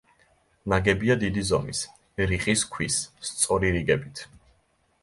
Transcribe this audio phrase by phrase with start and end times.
[0.71, 1.83] ნაგებია დიდი ზომის,
[2.33, 2.99] რიყის ქვის,
[3.31, 4.27] სწორი რიგებით.